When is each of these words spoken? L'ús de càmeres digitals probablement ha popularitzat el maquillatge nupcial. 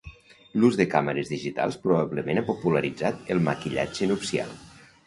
L'ús 0.61 0.77
de 0.79 0.87
càmeres 0.93 1.29
digitals 1.35 1.77
probablement 1.85 2.41
ha 2.41 2.45
popularitzat 2.51 3.35
el 3.37 3.47
maquillatge 3.51 4.11
nupcial. 4.15 4.61